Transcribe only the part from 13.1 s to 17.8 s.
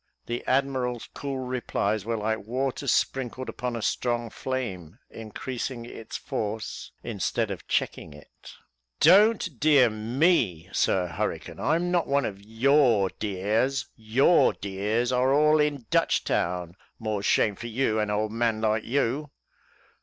dears your dears are all in Dutchtown more shame for